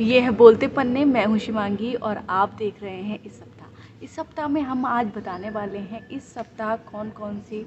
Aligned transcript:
ये 0.00 0.20
है 0.20 0.30
बोलते 0.30 0.66
पन्ने, 0.68 1.04
मैं 1.04 1.24
हूँ 1.26 1.38
शिमांगी 1.38 1.92
और 1.94 2.20
आप 2.30 2.52
देख 2.58 2.82
रहे 2.82 3.02
हैं 3.02 3.18
इस 3.22 3.38
सप्ताह। 3.38 4.04
इस 4.04 4.14
सप्ताह 4.16 4.46
में 4.48 4.60
हम 4.62 4.84
आज 4.86 5.06
बताने 5.16 5.50
वाले 5.50 5.78
हैं, 5.78 6.00
इस 6.08 6.32
सप्ताह 6.34 6.74
कौन 6.84 7.10
कौन 7.10 7.40
से 7.40 7.64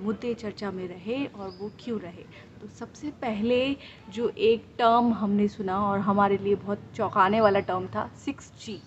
मुद्दे 0.00 0.32
चर्चा 0.34 0.70
में 0.70 0.86
रहे 0.88 1.24
और 1.26 1.56
वो 1.60 1.70
क्यों 1.80 2.00
रहे। 2.00 2.24
तो 2.60 2.68
सबसे 2.70 3.10
पहले 3.22 3.76
जो 4.14 4.28
एक 4.40 4.64
टर्म 4.78 5.12
हमने 5.12 5.46
सुना 5.48 5.78
और 5.80 5.98
हमारे 6.00 6.38
लिए 6.38 6.54
बहुत 6.56 6.82
चौंकाने 6.96 7.40
वाला 7.40 7.60
टर्म 7.60 7.86
था, 7.86 8.08
सिक्स 8.24 8.50
जी। 8.64 8.80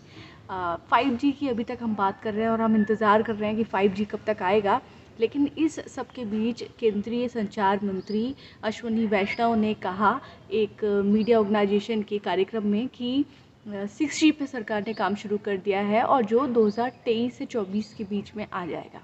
फाइव 0.92 1.16
जी 1.16 1.32
की 1.32 1.48
अभी 1.50 1.64
तक 1.64 1.78
हम 1.82 1.96
बात 1.96 2.22
कर 2.24 2.34
रहे 2.34 2.44
हैं 2.44 2.52
और 2.52 2.62
हम 2.62 2.76
इंतज़ार 2.76 3.24
कर 3.24 3.36
रहे 3.36 3.50
हैं 3.50 3.58
कि 3.58 3.64
फाइव 3.66 3.94
जी 3.94 4.06
कब 4.06 4.20
तक 4.28 4.44
आएगा। 4.44 4.80
लेकिन 5.20 5.50
इस 5.58 5.80
सब 5.96 6.08
के 6.08 6.26
बीच 6.26 6.64
केंद्रीय 6.80 7.28
संचार 7.28 7.80
मंत्री 7.84 8.36
अश्वनी 8.64 9.06
वैष्णव 9.06 9.56
ने 9.56 9.74
कहा 9.74 10.20
एक 10.52 10.84
मीडिया 11.06 11.40
ऑर्गेनाइजेशन 11.40 12.02
के 12.02 12.18
कार्यक्रम 12.20 12.68
में 12.68 12.88
कि 12.88 13.26
सिक्स 13.68 14.20
जी 14.20 14.32
पे 14.32 14.46
सरकार 14.48 14.84
ने 14.88 14.94
काम 14.94 15.16
शुरू 15.16 15.38
कर 15.38 15.58
दिया 15.58 15.82
है 15.82 16.02
और 16.04 16.26
जो 16.26 16.46
2023 16.48 17.32
से 17.32 17.46
24 17.46 17.94
के 17.94 18.04
बीच 18.04 18.32
में 18.36 18.46
आ 18.54 18.66
जाएगा। 18.66 19.02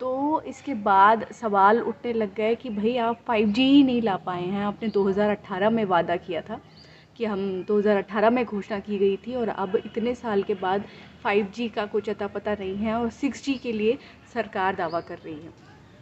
तो 0.00 0.40
इसके 0.46 0.74
बाद 0.74 1.26
सवाल 1.32 1.80
उठने 1.80 2.12
लग 2.12 2.34
गए 2.34 2.54
कि 2.54 2.70
भाई 2.70 2.96
आप 2.96 3.24
5G 3.24 3.58
ही 3.58 3.82
नहीं 3.82 4.02
ला 4.02 4.16
पाए 4.16 4.42
हैं, 4.42 4.64
आपने 4.64 4.88
2018 4.88 5.70
में 5.70 5.84
वादा 5.84 6.16
किया 6.16 6.40
था। 6.40 6.60
कि 7.16 7.24
हम 7.24 7.40
2018 7.64 8.30
में 8.30 8.44
घोषणा 8.44 8.78
की 8.80 8.98
गई 8.98 9.16
थी 9.26 9.34
और 9.34 9.48
अब 9.48 9.76
इतने 9.76 10.14
साल 10.14 10.42
के 10.42 10.54
बाद 10.56 10.84
5G 11.24 11.68
का 11.74 11.86
कुछ 11.86 12.10
अता 12.10 12.26
पता 12.28 12.54
नहीं 12.54 12.76
है 12.76 12.94
और 12.94 13.10
6G 13.12 13.58
के 13.58 13.72
लिए 13.72 13.98
सरकार 14.34 14.76
दावा 14.76 15.00
कर 15.00 15.18
रही 15.18 15.34
है। 15.34 15.52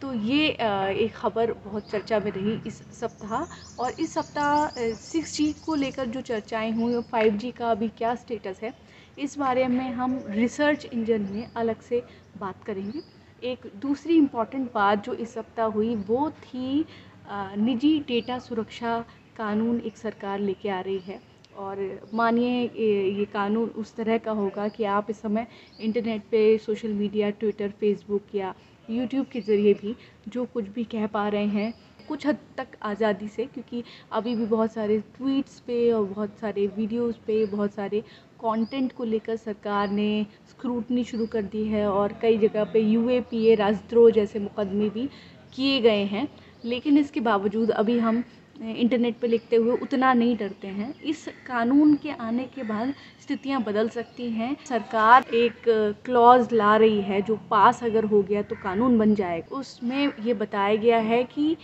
तो 0.01 0.13
ये 0.13 0.47
एक 0.47 1.11
ख़बर 1.15 1.51
बहुत 1.65 1.89
चर्चा 1.89 2.19
में 2.19 2.31
रही 2.31 2.57
इस 2.67 2.81
सप्ताह 2.93 3.81
और 3.83 3.91
इस 3.99 4.13
सप्ताह 4.13 4.79
सिक्स 5.01 5.35
जी 5.35 5.51
को 5.65 5.75
लेकर 5.75 6.05
जो 6.05 6.21
चर्चाएँ 6.21 6.71
हुई 6.71 6.93
और 6.93 7.01
फाइव 7.11 7.37
जी 7.37 7.51
का 7.51 7.69
अभी 7.71 7.87
क्या 7.97 8.13
स्टेटस 8.15 8.59
है, 8.63 8.73
इस 9.17 9.37
बारे 9.37 9.67
में 9.67 9.89
हम 9.91 10.23
रिसर्च 10.29 10.85
इंजन 10.85 11.27
में 11.31 11.47
अलग 11.55 11.81
से 11.81 12.01
बात 12.37 12.63
करेंगे। 12.63 13.01
एक 13.41 13.71
दूसरी 13.81 14.17
इंपॉर्टेंट 14.17 14.71
बात 14.73 15.05
जो 15.05 15.13
इस 15.13 15.33
सप्ताह 15.33 15.67
हुई 15.67 15.95
वो 16.07 16.29
थी 16.43 16.85
निजी 17.29 17.99
डेटा 18.07 18.39
सुरक्षा 18.39 19.03
कानून 19.37 19.79
एक 19.81 19.97
सरकार 19.97 20.39
लेके 20.39 20.69
आ 20.69 20.79
रही 20.81 20.99
है। 20.99 21.19
और 21.55 21.77
मानिए, 22.13 22.61
ये 22.61 23.25
कानून 23.33 23.69
उस 23.69 23.95
तरह 23.95 24.17
का 24.17 24.31
होगा 24.33 24.67
कि 24.67 24.83
आप 24.85 25.09
इस 25.09 25.21
समय 25.21 25.47
इंटरनेट 25.79 26.21
पे, 26.31 26.57
सोशल 26.57 26.93
मीडिया, 26.93 27.29
ट्विटर, 27.31 27.69
फेसबुक 27.71 28.35
या 28.35 28.53
यूट्यूब 28.89 29.25
के 29.25 29.41
ज़रिए 29.41 29.73
भी 29.73 29.95
जो 30.27 30.45
कुछ 30.45 30.67
भी 30.69 30.83
कह 30.85 31.07
पा 31.07 31.27
रहे 31.27 31.45
हैं, 31.47 31.73
कुछ 32.07 32.25
हद 32.27 32.37
तक 32.57 32.67
आज़ादी 32.83 33.27
से, 33.27 33.45
क्योंकि 33.45 33.83
अभी 34.11 34.35
भी 34.35 34.45
बहुत 34.45 34.73
सारे 34.73 34.97
ट्वीट्स 35.17 35.59
पे 35.59 35.91
और 35.91 36.03
बहुत 36.05 36.37
सारे 36.39 36.65
वीडियोस 36.67 37.19
पे, 37.27 37.45
बहुत 37.45 37.73
सारे 37.73 38.01
कंटेंट 38.41 38.91
को 38.93 39.03
लेकर 39.03 39.35
सरकार 39.37 39.89
ने 39.91 40.25
स्क्रूटनी 40.49 41.03
शुरू 41.03 41.25
कर 41.27 41.41
दी 41.43 41.63
है 41.65 41.87
और 41.87 42.13
कई 42.21 42.37
जगह 42.37 42.63
पे 42.73 42.79
यू 42.81 43.07
ए 43.09 43.19
पी 43.21 43.45
ए 43.45 43.55
राजद्रोह 43.55 44.09
जैसे 44.11 44.39
मुकदमे 44.39 44.89
भी 44.89 45.07
किए 45.55 45.79
गए 45.81 46.03
हैं। 46.05 46.27
लेकिन 46.65 46.97
इसके 46.97 47.19
बावजूद 47.21 47.71
अभी 47.71 47.97
हम 47.99 48.23
इंटरनेट 48.63 49.15
पे 49.19 49.27
लिखते 49.27 49.55
हुए 49.55 49.71
उतना 49.73 50.13
नहीं 50.13 50.35
डरते 50.37 50.67
हैं। 50.69 50.93
इस 51.03 51.27
कानून 51.45 51.95
के 52.03 52.11
आने 52.11 52.43
के 52.45 52.63
बाद 52.63 52.93
स्थितियाँ 53.21 53.61
बदल 53.63 53.89
सकती 53.89 54.29
हैं। 54.31 54.55
सरकार 54.69 55.25
एक 55.33 55.61
क्लॉज 56.05 56.53
ला 56.53 56.75
रही 56.77 57.01
है, 57.01 57.21
जो 57.21 57.35
पास 57.51 57.83
अगर 57.83 58.03
हो 58.05 58.21
गया 58.23 58.41
तो 58.41 58.55
कानून 58.63 58.97
बन 58.99 59.15
जाएगा। 59.15 59.55
उसमें 59.57 60.11
ये 60.19 60.33
बताया 60.35 60.75
गया 60.77 60.97
है 61.01 61.23
कि 61.25 61.55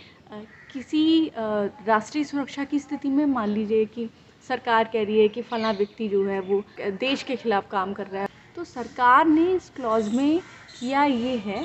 किसी 0.70 1.30
राष्ट्रीय 1.36 2.24
सुरक्षा 2.24 2.64
की 2.64 2.78
स्थिति 2.78 3.08
में 3.08 3.24
मान 3.26 3.48
लीजिए 3.48 3.84
कि 3.86 4.08
सरकार 4.48 4.90
कह 4.92 5.04
रही 5.04 5.20
है 5.20 5.28
कि 5.28 5.42
फ़ला 5.42 5.70
व्यक्ति 5.72 6.08
जो 6.08 6.24
है 6.26 6.40
वो 6.40 6.62
देश 6.80 7.22
के 7.22 7.36
ख़िलाफ़ 7.36 7.68
काम 7.70 7.92
कर 7.92 8.06
रहा 8.06 8.22
है। 8.22 8.28
तो 8.56 8.64
सरकार 8.64 9.26
ने 9.26 9.50
इस 9.52 9.68
क्लॉज 9.70 10.08
में 10.08 10.40
किया 10.80 11.04
ये 11.04 11.36
है 11.38 11.64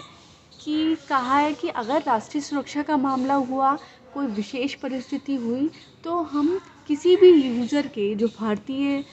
कि 0.66 0.96
कहा 1.10 1.38
है 1.38 1.54
कि 1.54 1.70
अगर 1.70 2.04
राष्ट्रीय 2.08 2.42
सुरक्षा 2.44 2.84
का 2.84 2.98
मामला 2.98 3.34
हुआ, 3.50 3.78
कोई 4.14 4.28
विशेष 4.28 4.74
परिस्थिति 4.76 5.36
हुई 5.36 5.70
तो 6.04 6.22
हम 6.24 6.60
किसी 6.90 7.16
भी 7.16 7.32
यूज़र 7.34 7.88
के, 7.88 8.14
जो 8.16 8.28
भारतीय 8.40 9.04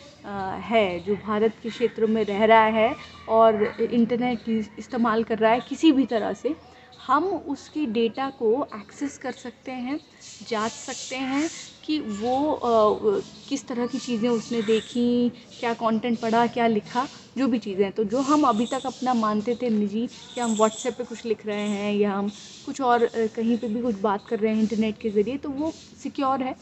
है, 0.62 0.98
जो 1.00 1.14
भारत 1.16 1.56
के 1.62 1.68
क्षेत्र 1.70 2.06
में 2.06 2.24
रह 2.24 2.44
रहा 2.44 2.64
है 2.76 2.94
और 3.28 3.62
इंटरनेट 3.82 4.48
इस्तेमाल 4.78 5.24
कर 5.24 5.38
रहा 5.38 5.52
है 5.52 5.60
किसी 5.60 5.92
भी 5.92 6.06
तरह 6.06 6.32
से, 6.32 6.54
हम 7.00 7.24
उसकी 7.24 7.86
डेटा 7.88 8.28
को 8.38 8.52
एक्सेस 8.76 9.18
कर 9.18 9.32
सकते 9.34 9.72
हैं, 9.72 10.00
जाँच 10.42 10.72
सकते 10.72 11.16
हैं 11.16 11.48
कि 11.84 11.98
वो 12.00 13.22
किस 13.48 13.66
तरह 13.68 13.86
की 13.86 13.98
चीज़ें 13.98 14.28
उसने 14.28 14.62
देखी, 14.62 15.30
क्या 15.60 15.72
कंटेंट 15.74 16.18
पढ़ा, 16.20 16.46
क्या 16.48 16.66
लिखा, 16.66 17.08
जो 17.36 17.46
भी 17.48 17.58
चीज़ें 17.58 17.90
तो 17.92 18.04
जो 18.04 18.20
हम 18.22 18.44
अभी 18.48 18.66
तक 18.66 18.86
अपना 18.86 19.14
मानते 19.14 19.54
थे 19.62 19.70
निजी 19.70 20.08
कि 20.34 20.40
हम 20.40 20.54
व्हाट्सएप 20.56 20.96
पे 20.98 21.04
कुछ 21.04 21.24
लिख 21.24 21.44
रहे 21.46 21.68
हैं 21.68 21.92
या 21.94 22.12
हम 22.12 22.30
कुछ 22.64 22.80
और 22.82 23.06
कहीं 23.36 23.56
पे 23.58 23.68
भी 23.68 23.80
कुछ 23.82 23.94
बात 24.00 24.26
कर 24.26 24.38
रहे 24.38 24.52
हैं 24.52 24.60
इंटरनेट 24.60 24.98
के 24.98 25.10
ज़रिए 25.10 25.36
तो 25.38 25.50
वो 25.50 25.72
सिक्योर 25.96 26.42
है। 26.42 26.54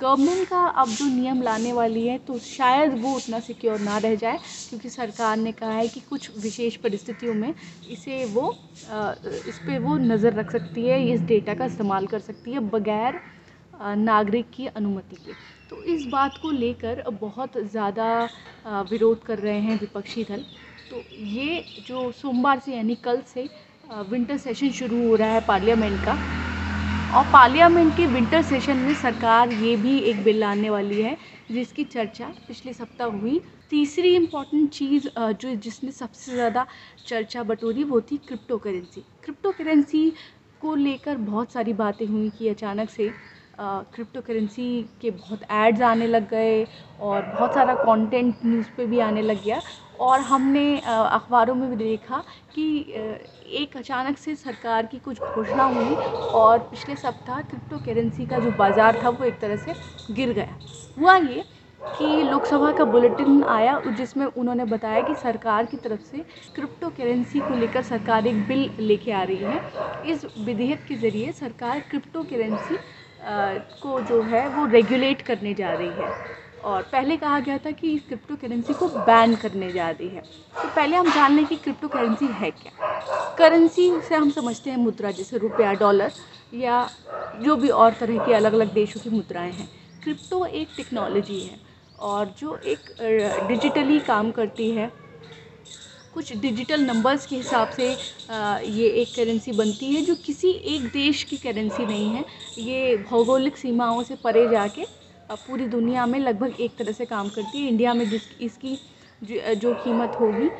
गवर्नमेंट 0.00 0.46
का 0.48 0.64
अब 0.76 0.94
जो 0.94 1.04
नियम 1.06 1.42
लाने 1.42 1.72
वाली 1.72 2.06
है 2.06 2.16
तो 2.20 2.38
शायद 2.38 2.98
वो 3.00 3.14
उतना 3.16 3.40
सिक्योर 3.40 3.78
ना 3.80 3.96
रह 3.98 4.14
जाए, 4.14 4.38
क्योंकि 4.68 4.88
सरकार 4.90 5.36
ने 5.36 5.52
कहा 5.52 5.72
है 5.72 5.88
कि 5.88 6.00
कुछ 6.00 6.30
विशेष 6.38 6.76
परिस्थितियों 6.78 7.34
में 7.34 7.52
इसे 7.88 8.24
वो 8.26 8.56
इस 9.46 9.58
पर 9.58 9.78
वो 9.80 9.96
नज़र 9.98 10.32
रख 10.34 10.50
सकती 10.50 10.86
है, 10.86 11.02
इस 11.04 11.20
डेटा 11.22 11.54
का 11.54 11.64
इस्तेमाल 11.64 12.06
कर 12.06 12.18
सकती 12.20 12.52
है, 12.52 12.60
बगैर 12.60 13.20
नागरिक 13.80 14.50
की 14.50 14.66
अनुमति 14.68 15.16
के। 15.16 15.34
तो 15.70 15.82
इस 15.84 16.06
बात 16.08 16.38
को 16.38 16.50
लेकर 16.52 17.02
बहुत 17.12 17.58
ज़्यादा 17.60 18.28
विरोध 18.90 19.22
कर 19.24 19.38
रहे 19.38 19.58
हैं 19.60 19.78
विपक्षी 19.80 20.24
दल। 20.24 20.44
तो 20.90 21.04
ये 21.28 21.64
जो 21.80 22.10
सोमवार 22.12 22.58
से 22.58 22.74
यानी 22.74 22.94
कल 23.04 23.20
से 23.26 23.48
विंटर 24.04 24.36
सेशन 24.38 24.70
शुरू 24.72 25.06
हो 25.06 25.14
रहा 25.14 25.32
है 25.32 25.40
पार्लियामेंट 25.42 26.04
का, 26.04 26.12
और 27.10 27.24
पार्लियामेंट 27.24 27.96
के 27.96 28.06
विंटर 28.06 28.42
सेशन 28.44 28.76
में 28.78 28.94
सरकार 28.94 29.52
ये 29.54 29.76
भी 29.76 29.98
एक 30.00 30.22
बिल 30.24 30.38
लाने 30.38 30.70
वाली 30.70 31.00
है, 31.00 31.16
जिसकी 31.50 31.84
चर्चा 31.86 32.26
पिछले 32.48 32.72
सप्ताह 32.72 33.08
हुई। 33.10 33.40
तीसरी 33.70 34.14
इंपॉर्टेंट 34.16 34.70
चीज़ 34.70 35.08
जो 35.10 35.54
जिसने 35.56 35.90
सबसे 35.92 36.32
ज़्यादा 36.32 36.66
चर्चा 37.06 37.42
बटोरी 37.42 37.84
वो 37.84 38.00
थी 38.02 38.16
क्रिप्टो 38.18 38.58
करेंसी 38.58 39.00
क्रिप्टो 39.24 39.52
करेंसी 39.52 40.12
को 40.60 40.74
लेकर 40.76 41.16
बहुत 41.18 41.52
सारी 41.52 41.72
बातें 41.74 42.06
हुई 42.06 42.30
कि 42.38 42.48
अचानक 42.48 42.90
से 42.90 43.10
क्रिप्टो 43.60 44.20
करेंसी 44.20 44.68
के 45.00 45.10
बहुत 45.10 45.42
एड्स 45.52 45.82
आने 45.82 46.06
लग 46.06 46.28
गए 46.30 46.66
और 47.00 47.22
बहुत 47.24 47.54
सारा 47.54 47.74
कंटेंट 47.76 48.34
न्यूज़ 48.46 48.68
पे 48.76 48.86
भी 48.86 48.98
आने 49.00 49.22
लग 49.22 49.42
गया। 49.44 49.60
और 50.00 50.20
हमने 50.22 50.78
अखबारों 50.80 51.54
में 51.54 51.68
भी 51.70 51.76
देखा 51.76 52.22
कि 52.54 52.66
एक 53.58 53.76
अचानक 53.76 54.18
से 54.18 54.34
सरकार 54.36 54.86
की 54.86 54.98
कुछ 55.00 55.20
घोषणा 55.24 55.64
हुई 55.66 55.96
और 56.34 56.58
पिछले 56.60 56.96
सप्ताह 56.96 57.40
क्रिप्टो 57.42 57.78
करेंसी 57.86 58.26
का 58.26 58.38
जो 58.38 58.50
बाज़ार 58.58 59.00
था 59.02 59.08
वो 59.10 59.24
एक 59.24 59.40
तरह 59.40 59.56
से 59.58 59.74
गिर 60.10 60.32
गया। 60.32 60.56
हुआ 60.96 61.16
ये 61.16 61.44
कि 61.94 62.22
लोकसभा 62.22 62.70
का 62.72 62.84
बुलेटिन 62.84 63.42
आया 63.44 63.80
जिसमें 63.88 64.24
उन्होंने 64.26 64.64
बताया 64.66 65.00
कि 65.02 65.14
सरकार 65.16 65.66
की 65.66 65.76
तरफ़ 65.78 66.00
से 66.02 66.18
क्रिप्टो 66.54 66.88
करेंसी 66.98 67.40
को 67.40 67.54
लेकर 67.54 67.82
सरकार 67.84 68.26
एक 68.26 68.46
बिल 68.48 68.70
लेके 68.80 69.12
आ 69.12 69.22
रही 69.22 69.36
है। 69.36 69.60
इस 70.04 70.24
विधेयक 70.38 70.84
के 70.88 70.94
ज़रिए 70.96 71.32
सरकार 71.32 71.80
क्रिप्टो 71.90 72.22
करेंसी 72.24 72.78
को 73.20 74.00
जो 74.02 74.22
है 74.22 74.46
वो 74.48 74.64
रेगुलेट 74.66 75.22
करने 75.22 75.54
जा 75.54 75.72
रही 75.74 75.92
है। 75.92 76.14
और 76.62 76.82
पहले 76.92 77.16
कहा 77.16 77.38
गया 77.40 77.58
था 77.58 77.70
कि 77.70 77.92
इस 77.94 78.02
क्रिप्टो 78.04 78.36
करेंसी 78.36 78.74
को 78.74 78.88
बैन 79.06 79.34
करने 79.36 79.72
जा 79.72 79.90
रही 79.90 80.08
है। 80.08 80.24
तो 80.62 80.68
पहले 80.68 80.96
हम 80.96 81.10
जान 81.10 81.32
लें 81.32 81.46
कि 81.46 81.56
क्रिप्टो 81.56 81.88
करेंसी 81.88 82.26
है 82.28 82.50
क्या। 82.52 82.72
करेंसी 83.38 84.00
से 84.00 84.14
हम 84.14 84.30
समझते 84.30 84.70
हैं 84.70 84.76
मुद्रा, 84.76 85.10
जैसे 85.12 85.38
रुपया 85.38 85.72
डॉलर 85.74 86.12
या 86.52 86.90
जो 87.34 87.56
भी 87.56 87.68
और 87.70 87.94
तरह 87.94 88.18
के 88.18 88.32
अलग 88.34 88.52
अलग 88.52 88.72
देशों 88.74 89.00
की 89.00 89.10
मुद्राएँ 89.10 89.52
हैं। 89.52 89.68
क्रिप्टो 90.02 90.44
एक 90.46 90.72
टेक्नोलॉजी 90.76 91.40
है 91.40 91.60
और 91.98 92.34
जो 92.38 92.56
एक 92.64 92.90
डिजिटली 93.48 93.98
काम 94.02 94.30
करती 94.32 94.70
है। 94.72 94.90
कुछ 96.14 96.32
डिजिटल 96.36 96.80
नंबर्स 96.82 97.26
के 97.26 97.36
हिसाब 97.36 97.68
से 97.70 97.88
ये 98.72 98.88
एक 99.02 99.14
करेंसी 99.16 99.52
बनती 99.52 99.94
है 99.94 100.04
जो 100.04 100.14
किसी 100.24 100.50
एक 100.74 100.84
देश 100.92 101.22
की 101.24 101.36
करेंसी 101.38 101.86
नहीं 101.86 102.10
है। 102.10 102.24
ये 102.58 102.96
भौगोलिक 103.10 103.56
सीमाओं 103.56 104.02
से 104.02 104.16
परे 104.24 104.48
जाके 104.48 104.84
पूरी 105.30 105.66
दुनिया 105.68 106.06
में 106.06 106.18
लगभग 106.18 106.60
एक 106.60 106.76
तरह 106.78 106.92
से 106.92 107.04
काम 107.06 107.28
करती 107.28 107.58
है। 107.58 107.68
इंडिया 107.68 107.94
में 107.94 108.08
जिस, 108.10 108.22
इसकी 108.40 108.78
जो 109.56 109.74
कीमत 109.74 110.16
होगी 110.20 110.50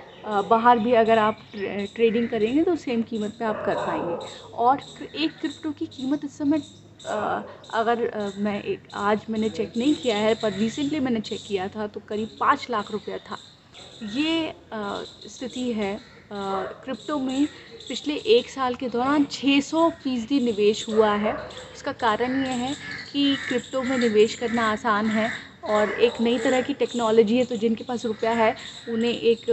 बाहर 0.48 0.78
भी 0.78 0.92
अगर 0.94 1.18
आप 1.18 1.38
ट्रेडिंग 1.54 2.28
करेंगे 2.28 2.62
तो 2.64 2.76
सेम 2.76 3.02
कीमत 3.02 3.34
पे 3.38 3.44
आप 3.44 3.62
कर 3.66 3.74
पाएँगे। 3.76 4.16
और 4.56 4.80
एक 5.14 5.38
क्रिप्टो 5.40 5.70
की 5.72 5.86
कीमत 5.88 6.24
इस 6.24 6.38
समय 6.38 6.62
अगर 7.74 8.32
मैं 8.38 8.62
एक, 8.62 8.88
आज 8.94 9.20
मैंने 9.30 9.48
चेक 9.50 9.76
नहीं 9.76 9.94
किया 9.94 10.16
है, 10.16 10.34
पर 10.34 10.52
रिसेंटली 10.52 11.00
मैंने 11.00 11.20
चेक 11.20 11.40
किया 11.46 11.68
था 11.68 11.86
तो 11.86 12.00
करीब 12.08 12.36
पाँच 12.40 12.66
लाख 12.70 12.90
रुपया 12.92 13.18
था। 13.30 13.38
ये 14.02 14.52
स्थिति 15.28 15.72
है 15.72 15.98
क्रिप्टो 16.32 17.18
में 17.18 17.46
पिछले 17.88 18.14
एक 18.36 18.48
साल 18.50 18.74
के 18.74 18.88
दौरान 18.88 19.24
600 19.32 19.88
फ़ीसदी 20.02 20.40
निवेश 20.40 20.86
हुआ 20.88 21.14
है। 21.16 21.32
उसका 21.74 21.92
कारण 21.92 22.34
ये 22.36 22.52
है 22.54 22.74
कि 23.12 23.36
क्रिप्टो 23.48 23.82
में 23.82 23.96
निवेश 23.98 24.34
करना 24.34 24.70
आसान 24.72 25.10
है 25.10 25.30
और 25.64 25.90
एक 25.90 26.20
नई 26.20 26.38
तरह 26.38 26.60
की 26.62 26.74
टेक्नोलॉजी 26.74 27.36
है 27.38 27.44
तो 27.44 27.56
जिनके 27.56 27.84
पास 27.84 28.04
रुपया 28.06 28.32
है, 28.32 28.54
उन्हें 28.88 29.12
एक 29.12 29.48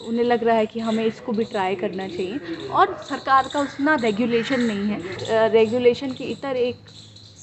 उन्हें 0.00 0.24
लग 0.24 0.44
रहा 0.44 0.56
है 0.56 0.66
कि 0.66 0.80
हमें 0.80 1.04
इसको 1.04 1.32
भी 1.32 1.44
ट्राई 1.44 1.74
करना 1.76 2.08
चाहिए। 2.08 2.66
और 2.70 2.94
सरकार 3.08 3.48
का 3.52 3.60
उतना 3.60 3.94
रेगुलेशन 4.02 4.60
नहीं 4.62 4.88
है। 4.88 5.48
रेगुलेशन 5.52 6.12
के 6.12 6.24
इतर 6.24 6.56
एक 6.56 6.88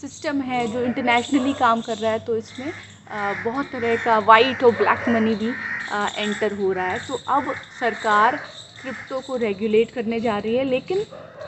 सिस्टम 0.02 0.42
है 0.42 0.66
जो 0.68 0.82
इंटरनेशनली 0.84 1.54
काम 1.56 1.82
कर 1.82 1.98
रहा 1.98 2.12
है 2.12 2.20
तो 2.20 2.36
इसमें 2.38 2.72
बहुत 3.10 3.72
तरह 3.72 3.96
का 3.98 4.18
वाइट 4.22 4.64
और 4.64 4.72
ब्लैक 4.78 5.08
मनी 5.10 5.36
भी 5.36 5.56
एंटर 6.16 6.52
हो 6.54 6.72
रहा 6.72 6.88
है। 6.88 7.00
तो 7.00 7.14
अब 7.30 7.56
सरकार 7.72 8.40
क्रिप्टो 8.80 9.20
को 9.22 9.36
रेगुलेट 9.38 9.92
करने 9.92 10.20
जा 10.22 10.38
रही 10.40 10.56
है, 10.56 10.64
लेकिन 10.66 11.06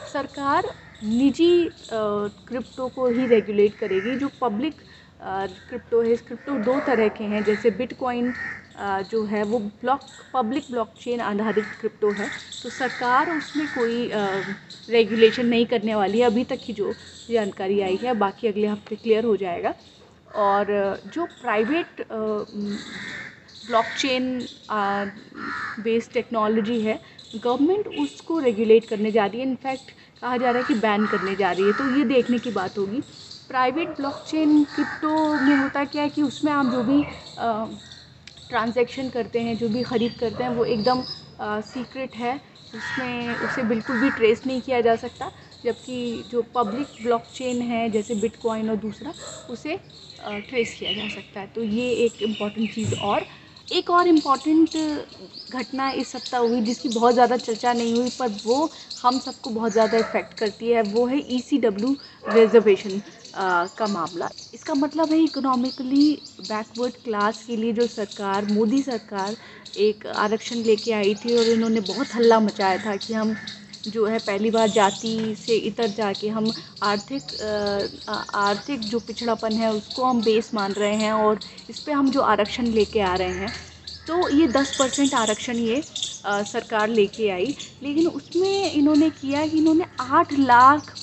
सरकार 0.08 0.74
निजी 1.02 1.70
क्रिप्टो 1.92 2.88
को 2.90 3.08
ही 3.08 3.26
रेगुलेट 3.28 3.76
करेगी, 3.76 4.16
जो 4.16 4.30
पब्लिक 4.42 4.82
क्रिप्टो 5.20 6.02
है। 6.02 6.16
क्रिप्टो 6.18 6.58
दो 6.60 6.80
तरह 6.82 7.10
के 7.10 7.24
हैं, 7.24 7.44
जैसे 7.44 7.70
बिटकॉइन 7.72 8.34
जो 9.12 9.24
है 9.26 9.44
वो 9.44 9.60
ब्लॉक 9.60 10.24
पब्लिक 10.34 10.66
ब्लॉकचेन 10.72 11.20
आधारित 11.22 11.76
क्रिप्टो 11.80 12.12
है। 12.14 12.32
तो 12.62 12.70
सरकार 12.70 13.30
उसमें 13.32 13.68
कोई 13.70 14.10
रेगुलेशन 14.14 15.46
नहीं 15.48 15.66
करने 15.66 15.96
वाली 15.96 16.20
है। 16.20 16.26
अभी 16.26 16.44
तक 16.46 16.60
की 16.64 16.74
जो 16.74 16.96
जानकारी 17.30 17.80
आई 17.82 17.96
है, 17.98 18.14
बाकी 18.16 18.48
अगले 18.48 18.68
हफ़्ते 18.68 18.96
क्लियर 18.96 19.26
हो 19.26 19.36
जाएगा। 19.38 19.74
और 20.36 20.68
जो 21.14 21.26
प्राइवेट 21.42 22.06
ब्लॉकचेन 23.64 24.48
बेस्ड 25.84 26.12
टेक्नोलॉजी 26.14 26.80
है 26.82 27.00
गवर्नमेंट 27.36 27.88
उसको 27.88 28.40
रेगुलेट 28.40 28.86
करने 28.90 29.12
जा 29.12 29.26
रही 29.26 29.40
है। 29.40 29.48
इनफैक्ट 29.48 29.92
कहा 30.22 30.38
जा 30.38 30.50
रहा 30.50 30.58
है 30.60 30.64
कि 30.64 30.74
बैन 30.76 31.06
करने 31.08 31.36
जा 31.36 31.52
रही 31.52 31.66
है। 31.66 31.74
तो 31.74 31.88
ये 31.90 32.04
देखने 32.06 32.40
की 32.40 32.52
बात 32.52 32.78
होगी। 32.78 33.02
प्राइवेट 33.50 33.96
ब्लॉकचेन 33.98 34.64
क्रिप्टो 34.76 35.12
में 35.42 35.56
होता 35.56 35.84
क्या 35.86 36.04
है 36.04 36.10
कि 36.10 36.24
उसमें 36.24 36.52
आप 36.52 36.66
जो 36.68 36.84
भी 36.84 37.04
ट्रांजैक्शन 38.50 39.10
करते 39.10 39.40
हैं, 39.40 39.58
जो 39.58 39.68
भी 39.70 39.84
ख़रीद 39.84 40.14
करते 40.20 40.44
हैं, 40.44 40.50
वो 40.50 40.66
एकदम 40.66 41.04
सीक्रेट 41.64 42.16
है। 42.16 42.40
उसमें 42.74 43.36
उसे 43.38 43.64
बिल्कुल 43.64 44.00
भी 44.00 44.10
ट्रेस 44.12 44.46
नहीं 44.48 44.62
किया 44.62 44.82
जा 44.82 44.96
सकता। 44.96 45.32
जबकि 45.64 46.24
जो 46.32 46.42
पब्लिक 46.56 46.88
ब्लॉकचेन 47.02 47.62
है, 47.62 47.90
जैसे 47.90 48.16
बिटकॉइन 48.16 48.70
और 48.70 48.76
दूसरा, 48.78 49.14
उसे 49.50 49.80
ट्रेस 50.20 50.76
किया 50.80 50.92
जा 50.94 51.08
सकता 51.10 51.40
है। 51.40 51.48
तो 51.48 51.64
ये 51.64 51.92
एक 52.06 52.22
इंपॉर्टेंट 52.24 52.72
चीज़ 52.72 52.96
और 52.96 53.26
एक 53.72 53.90
और 53.90 54.08
इंपॉर्टेंट 54.08 54.78
घटना 55.52 55.90
इस 55.92 56.12
सप्ताह 56.12 56.42
हुई, 56.42 56.62
जिसकी 56.62 56.90
बहुत 56.90 57.14
ज़्यादा 57.14 57.38
चर्चा 57.38 57.74
नहीं 57.74 57.94
हुई, 57.94 58.10
पर 58.10 58.30
वो 58.46 58.70
हम 59.02 59.20
सबको 59.20 59.50
बहुत 59.50 59.72
ज़्यादा 59.72 59.98
इफ़ेक्ट 59.98 60.34
करती 60.34 60.72
है, 60.72 60.82
वो 60.84 61.06
है 61.08 61.20
ई 61.30 61.40
सी 61.42 61.58
डब्ल्यू 61.60 61.96
रिजर्वेशन 62.28 63.02
का 63.78 63.88
मामला। 63.88 64.30
इसका 64.54 64.74
मतलब 64.76 65.12
है 65.12 65.20
इकोनॉमिकली 65.24 66.22
बैकवर्ड 66.42 66.94
क्लास 67.04 67.44
के 67.44 67.56
लिए 67.56 67.74
जो 67.74 67.86
सरकार, 67.88 68.46
मोदी 68.48 68.82
सरकार, 68.82 69.38
एक 69.78 70.06
आरक्षण 70.08 70.64
लेके 70.64 70.92
आई 70.94 71.16
थी 71.16 71.36
और 71.36 71.50
इन्होंने 71.50 71.80
बहुत 71.84 72.16
हल्ला 72.16 72.40
मचाया 72.40 72.78
था 72.86 72.96
कि 72.98 73.14
हम 73.14 73.36
जो 73.88 74.06
है 74.06 74.20
पहली 74.20 74.50
बार 74.52 74.70
जाति 74.70 75.36
से 75.38 75.56
इतर 75.68 75.88
जाके 75.98 76.30
हम 76.30 76.52
आर्थिक 76.84 77.32
आर्थिक 78.10 78.80
जो 78.82 79.00
पिछड़ापन 79.00 79.54
है 79.54 79.72
उसको 79.74 80.04
हम 80.06 80.22
बेस 80.24 80.54
मान 80.54 80.74
रहे 80.74 80.96
हैं 80.96 81.12
और 81.14 81.40
इस 81.70 81.80
पर 81.80 81.92
हम 81.92 82.10
जो 82.12 82.22
आरक्षण 82.24 82.68
लेके 82.68 83.00
आ 83.02 83.16
रहे 83.16 83.34
हैं। 83.34 83.52
तो 84.08 84.30
ये 84.30 84.48
दस 84.48 84.76
परसेंट 84.80 85.14
आरक्षण 85.14 85.58
ये 85.58 85.84
आ, 86.26 86.42
सरकार 86.44 86.88
लेके 86.90 87.30
आई। 87.30 87.56
लेकिन 87.84 88.08
उसमें 88.08 88.72
इन्होंने 88.72 89.10
किया 89.12 89.46
कि 89.48 89.58
इन्होंने 89.58 89.86
आठ 90.02 90.34
लाख 90.40 90.94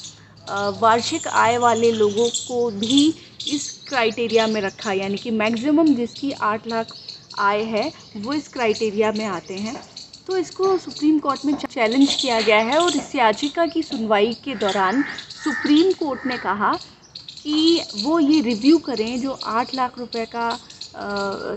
वार्षिक 0.81 1.26
आय 1.28 1.56
वाले 1.58 1.90
लोगों 1.93 2.28
को 2.28 2.70
भी 2.73 3.08
इस 3.46 3.70
क्राइटेरिया 3.88 4.46
में 4.46 4.61
रखा। 4.61 4.93
यानी 4.93 5.17
कि 5.17 5.31
मैक्सिमम 5.32 5.94
जिसकी 5.94 6.32
आठ 6.44 6.67
लाख 6.67 6.94
आय 7.40 7.62
है 7.64 7.90
वो 8.17 8.32
इस 8.32 8.49
क्राइटेरिया 8.49 9.12
में 9.12 9.25
आते 9.26 9.55
हैं। 9.56 9.76
तो 10.26 10.37
इसको 10.37 10.76
सुप्रीम 10.78 11.19
कोर्ट 11.19 11.44
में 11.44 11.55
चैलेंज 11.55 12.14
किया 12.14 12.40
गया 12.40 12.58
है 12.58 12.78
और 12.78 12.96
इस 12.96 13.14
याचिका 13.14 13.67
की 13.67 13.82
सुनवाई 13.82 14.34
के 14.44 14.55
दौरान 14.55 15.02
सुप्रीम 15.44 15.93
कोर्ट 15.93 16.26
ने 16.26 16.37
कहा 16.37 16.73
कि 17.43 17.82
वो 18.02 18.19
ये 18.19 18.40
रिव्यू 18.40 18.78
करें 18.78 19.20
जो 19.20 19.38
आठ 19.44 19.75
लाख 19.75 19.99
रुपए 19.99 20.25
का 20.26 20.49
आ, 20.49 20.58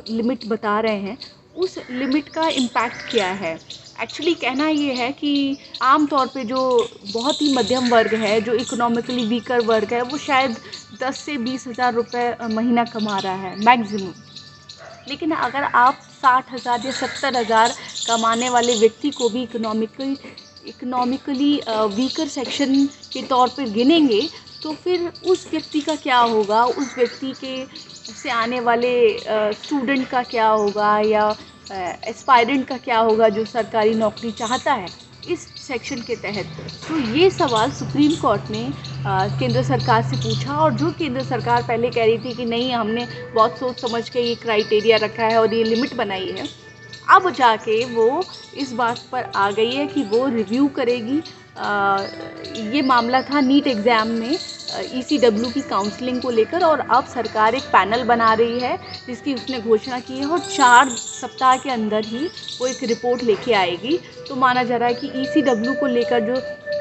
लिमिट 0.10 0.46
बता 0.48 0.80
रहे 0.80 1.00
हैं 1.00 1.18
उस 1.56 1.78
लिमिट 1.90 2.30
का 2.30 2.48
इम्पैक्ट 2.48 3.12
क्या 3.12 3.28
है? 3.28 3.60
एक्चुअली 4.02 4.34
कहना 4.34 4.68
ये 4.68 4.94
है 4.94 5.12
कि 5.12 5.58
आम 5.82 6.06
तौर 6.08 6.28
पे 6.28 6.44
जो 6.44 6.62
बहुत 7.14 7.42
ही 7.42 7.54
मध्यम 7.54 7.90
वर्ग 7.90 8.14
है 8.14 8.42
जो 8.42 8.54
इकोनॉमिकली 8.54 9.26
वीकर 9.26 9.60
वर्ग 9.60 9.94
है 9.94 10.02
वो 10.02 10.18
शायद 10.18 10.56
दस 11.02 11.18
से 11.18 11.38
बीस 11.38 11.68
हज़ार 11.68 11.94
रुपये 11.94 12.48
महीना 12.48 12.84
कमा 12.84 13.18
रहा 13.20 13.34
है 13.34 13.56
मैक्सिमम 13.66 14.14
लेकिन 15.10 15.32
अगर 15.32 15.64
आप 15.64 16.00
साठ 16.22 16.52
हज़ार 16.54 16.86
या 16.86 16.92
सत्तर 16.92 17.38
हज़ार 17.38 17.74
कमाने 18.10 18.50
वाले 18.50 18.76
व्यक्ति 18.76 19.10
को 19.12 19.30
भी 19.30 19.44
इकोनॉमिकली 19.44 20.18
इकोनॉमिकली 20.66 21.54
वीकर 21.96 22.28
सेक्शन 22.28 22.86
के 23.14 23.22
तौर 23.28 23.48
पर 23.58 23.70
गिनेंगे 23.72 24.22
तो 24.64 24.74
फिर 24.76 25.12
उस 25.24 25.48
व्यक्ति 25.52 25.82
का 25.82 25.96
क्या 25.98 26.18
होगा? 26.20 26.64
उस 26.64 26.94
व्यक्ति 26.98 27.32
के 27.44 27.66
से 28.14 28.30
आने 28.32 28.60
वाले 28.60 28.92
स्टूडेंट 29.54 30.08
का 30.10 30.24
क्या 30.24 30.48
होगा? 30.48 30.98
या 31.00 31.36
एस्पायरेंट 31.72 32.68
का 32.68 32.78
क्या 32.80 33.00
होगा 33.00 33.30
जो 33.30 33.46
सरकारी 33.46 33.94
नौकरी 33.96 34.32
चाहता 34.34 34.74
है? 34.74 34.88
इस 35.28 35.40
सेक्शन 35.58 36.02
के 36.02 36.16
तहत। 36.16 36.46
तो 36.88 36.98
ये 37.18 37.30
सवाल 37.32 37.72
सुप्रीम 37.72 38.16
कोर्ट 38.22 38.50
ने 38.52 38.64
केंद्र 39.40 39.64
सरकार 39.64 40.02
से 40.04 40.16
पूछा 40.18 40.56
और 40.56 40.74
जो 40.74 40.92
केंद्र 41.00 41.24
सरकार 41.24 41.64
पहले 41.64 41.90
कह 41.90 42.06
रही 42.06 42.18
थी 42.20 42.34
कि 42.36 42.46
नहीं, 42.46 42.72
हमने 42.74 43.08
बहुत 43.36 43.58
सोच 43.60 43.82
समझ 43.82 44.10
के 44.10 44.22
ये 44.22 44.36
क्राइटेरिया 44.38 44.98
रखा 44.98 45.26
है 45.26 45.38
और 45.40 45.54
ये 45.54 45.64
लिमिट 45.64 45.94
बनाई 45.96 46.32
है। 46.32 46.48
अब 47.10 47.30
जाके 47.32 47.84
वो 47.86 48.24
इस 48.58 48.72
बात 48.74 49.00
पर 49.12 49.32
आ 49.36 49.50
गई 49.52 49.72
है 49.72 49.86
कि 49.88 50.04
वो 50.06 50.28
रिव्यू 50.28 50.68
करेगी। 50.76 51.22
आ, 51.58 51.98
ये 52.56 52.82
मामला 52.82 53.22
था 53.22 53.42
नीट 53.42 53.68
एग्ज़ाम 53.68 54.08
में 54.10 54.38
ई 54.94 55.02
सी 55.04 55.18
डब्ल्यू 55.18 55.50
की 55.52 55.62
काउंसलिंग 55.70 56.22
को 56.22 56.30
लेकर 56.30 56.64
और 56.64 56.80
अब 56.80 57.06
सरकार 57.14 57.56
एक 57.56 57.64
पैनल 57.68 58.04
बना 58.04 58.34
रही 58.34 58.60
है 58.60 58.78
जिसकी 59.08 59.34
उसने 59.34 59.60
घोषणा 59.62 60.00
की 60.00 60.18
है 60.18 60.26
और 60.28 60.40
चार 60.40 60.90
सप्ताह 60.90 61.56
के 61.58 61.70
अंदर 61.72 62.06
ही 62.06 62.26
वो 62.60 62.68
एक 62.68 62.84
रिपोर्ट 62.84 63.24
लेके 63.24 63.54
आएगी। 63.54 64.00
तो 64.30 64.36
माना 64.36 64.64
जा 64.64 64.78
रहा 64.78 64.90
है 64.90 64.94
कि 64.96 65.12
ई 65.16 65.26
सी 65.26 65.42
डब्ल्यू 65.42 65.74
को 65.80 65.88
लेकर 65.88 66.20
जो 66.26 66.36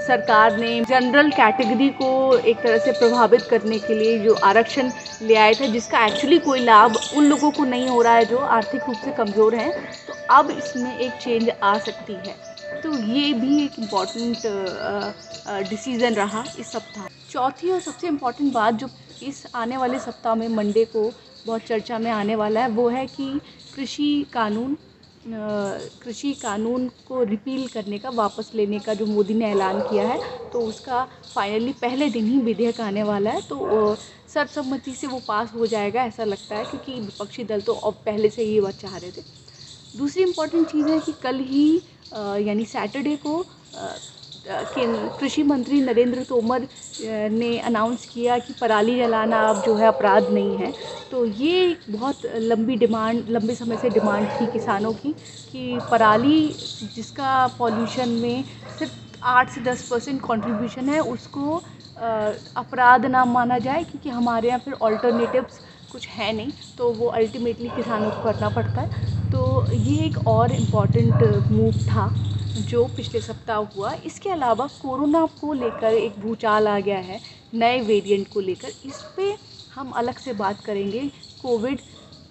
सरकार 0.07 0.57
ने 0.59 0.81
जनरल 0.81 1.31
कैटेगरी 1.31 1.89
को 1.93 2.37
एक 2.39 2.57
तरह 2.59 2.79
से 2.79 2.93
प्रभावित 2.93 3.43
करने 3.51 3.79
के 3.79 3.95
लिए 3.95 4.19
जो 4.19 4.35
आरक्षण 4.45 4.91
ले 5.23 5.35
आए 5.37 5.55
थे 5.55 5.69
जिसका 5.69 6.05
एक्चुअली 6.07 6.39
कोई 6.41 6.61
लाभ 6.61 6.97
उन 7.17 7.25
लोगों 7.25 7.51
को 7.51 7.65
नहीं 7.65 7.89
हो 7.89 8.01
रहा 8.03 8.15
है 8.15 8.25
जो 8.25 8.39
आर्थिक 8.59 8.83
रूप 8.89 8.97
से 9.05 9.13
कमज़ोर 9.13 9.55
हैं 9.55 9.73
अब 10.29 10.51
इसमें 10.51 10.97
एक 10.97 11.13
चेंज 11.15 11.51
आ 11.53 11.77
सकती 11.79 12.15
है। 12.17 12.35
तो 12.83 12.97
ये 12.99 13.33
भी 13.35 13.63
एक 13.65 13.79
इंपॉर्टेंट 13.79 14.47
डिसीज़न 15.71 16.15
रहा 16.15 16.45
इस 16.59 16.73
सप्ताह। 16.73 17.07
चौथी 17.31 17.71
और 17.71 17.81
सबसे 17.81 18.07
इंपॉर्टेंट 18.07 18.53
बात 18.53 18.75
जो 18.75 18.89
इस 19.23 19.47
आने 19.55 19.77
वाले 19.77 19.99
सप्ताह 20.01 20.35
में 20.35 20.49
मंडे 20.49 20.85
को 20.87 21.11
बहुत 21.47 21.63
चर्चा 21.63 21.99
में 21.99 22.11
आने 22.11 22.37
वाला 22.37 22.61
है, 22.61 22.69
वो 22.69 22.89
है 22.89 23.07
कि 23.09 23.41
कृषि 23.75 24.27
कानून 24.33 24.77
कृषि 25.25 26.33
कानून 26.35 26.89
को 27.07 27.23
रिपील 27.25 27.67
करने 27.69 27.99
का, 27.99 28.11
वापस 28.11 28.51
लेने 28.55 28.79
का 28.81 28.95
जो 28.95 29.07
मोदी 29.07 29.35
ने 29.35 29.47
ऐलान 29.47 29.81
किया 29.81 30.05
है 30.05 30.21
तो 30.53 30.61
उसका 30.63 31.03
फाइनली 31.35 31.73
पहले 31.83 32.09
दिन 32.11 32.27
ही 32.27 32.39
विधेयक 32.41 32.81
आने 32.81 33.03
वाला 33.03 33.31
है। 33.31 33.41
तो 33.43 33.97
सर्वसम्मति 34.29 34.95
से 34.95 35.07
वो 35.07 35.21
पास 35.29 35.53
हो 35.55 35.67
जाएगा, 35.67 36.05
ऐसा 36.05 36.25
लगता 36.25 36.57
है, 36.57 36.65
क्योंकि 36.65 37.01
विपक्षी 37.01 37.45
दल 37.45 37.61
तो 37.61 37.73
अब 37.75 37.95
पहले 38.07 38.31
से 38.31 38.43
ही 38.43 38.59
वह 38.61 38.71
चाह 38.73 38.97
रहे 38.97 39.11
थे। 39.11 39.23
दूसरी 39.99 40.23
इंपॉर्टेंट 40.23 40.67
चीज़ 40.71 40.91
है 40.91 41.01
कि 41.01 41.13
कल 41.23 41.39
ही 41.49 41.67
यानी 42.47 42.65
सैटरडे 42.67 43.17
को 43.27 43.45
कृषि 45.19 45.43
मंत्री 45.43 45.81
नरेंद्र 45.81 46.23
तोमर 46.25 46.67
ने 47.33 47.59
अनाउंस 47.61 48.05
किया 48.13 48.39
कि 48.39 48.53
पराली 48.61 48.97
जलाना 48.99 49.49
अब 49.51 49.61
जो 49.63 49.75
है 49.77 49.87
अपराध 49.87 50.31
नहीं 50.31 50.57
है। 50.57 50.73
तो 51.11 51.25
ये 51.25 51.77
बहुत 51.91 52.27
लंबी 52.37 52.77
डिमांड 52.77 53.29
लंबे 53.31 53.55
समय 53.55 53.77
से 53.77 53.91
डिमांड 53.91 54.29
थी 54.31 54.47
किसानों 54.49 54.93
की 54.95 55.15
कि 55.53 55.79
पराली 55.91 56.39
जिसका 56.95 57.47
पॉल्यूशन 57.59 58.09
में 58.23 58.45
सिर्फ़ 58.79 58.93
आठ 59.27 59.51
से 59.51 59.61
दस 59.61 59.83
परसेंट 59.91 60.21
कॉन्ट्रीब्यूशन 60.23 60.89
है, 60.89 61.01
उसको 61.01 61.63
अपराध 62.57 63.07
ना 63.07 63.25
माना 63.25 63.59
जाए 63.59 63.85
क्योंकि 63.85 64.11
हमारे 64.11 64.49
यहाँ 64.49 64.61
फिर 64.65 64.75
ऑल्टरनेटिव्स 64.83 65.61
कुछ 65.91 66.09
है 66.09 66.33
नहीं। 66.33 66.53
तो 66.79 66.93
वो 66.93 67.07
अल्टीमेटली 67.09 67.71
किसानों 67.71 68.11
को 68.11 68.21
करना 68.23 68.49
पड़ता 68.51 68.81
है। 68.81 68.91
तो 69.33 69.73
ये 69.73 70.05
एक 70.05 70.17
और 70.29 70.53
इंपॉर्टेंट 70.53 71.23
मूव 71.51 71.73
था, 71.85 72.09
जो 72.61 72.85
पिछले 72.97 73.21
सप्ताह 73.21 73.57
हुआ। 73.75 73.93
इसके 74.07 74.31
अलावा 74.31 74.67
कोरोना 74.83 75.25
को 75.41 75.53
लेकर 75.53 75.95
एक 75.95 76.19
भूचाल 76.21 76.69
आ 76.69 76.79
गया 76.81 76.99
है, 76.99 77.21
नए 77.55 77.81
वेरिएंट 77.83 78.29
को 78.29 78.41
लेकर। 78.41 78.73
इस 78.87 79.03
पर 79.19 79.37
हम 79.75 79.91
अलग 79.93 80.19
से 80.19 80.33
बात 80.35 80.61
करेंगे 80.61 81.11
कोविड 81.43 81.81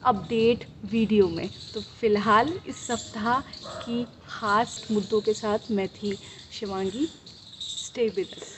अपडेट 0.03 0.65
वीडियो 0.91 1.27
में। 1.29 1.49
तो 1.73 1.81
फ़िलहाल 2.01 2.53
इस 2.67 2.85
सप्ताह 2.87 3.39
की 3.85 4.03
ख़ास 4.29 4.81
मुद्दों 4.91 5.21
के 5.21 5.33
साथ 5.33 5.71
मैं 5.71 5.87
थी 5.89 6.17
शिवांगी। 6.51 7.07
Stay 7.61 8.07
with 8.07 8.35
us 8.37 8.56